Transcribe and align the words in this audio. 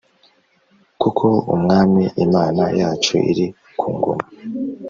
Kuko 1.01 1.25
Umwami 1.55 2.03
Imana 2.25 2.63
yacu 2.79 3.13
iri 3.31 3.45
ku 3.79 3.85
ngoma 3.95 4.25